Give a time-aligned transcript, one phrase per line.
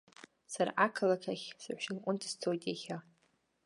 [0.53, 2.97] Сара ақалақь ахь, саҳәшьа лҟынӡа сцоит иахьа!